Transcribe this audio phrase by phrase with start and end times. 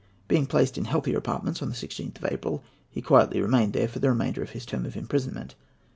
[0.27, 3.99] Being placed in healthier apartments on the 16th of April, he quietly remained there for
[3.99, 5.53] the remainder of his term of imprisonment.